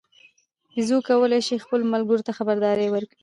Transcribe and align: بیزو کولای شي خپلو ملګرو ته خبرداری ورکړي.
بیزو 0.71 0.97
کولای 1.07 1.41
شي 1.47 1.55
خپلو 1.63 1.83
ملګرو 1.93 2.25
ته 2.27 2.31
خبرداری 2.37 2.87
ورکړي. 2.91 3.17